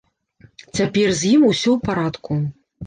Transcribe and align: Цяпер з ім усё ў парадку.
Цяпер 0.79 1.07
з 1.21 1.35
ім 1.35 1.47
усё 1.51 1.69
ў 1.73 1.79
парадку. 1.89 2.45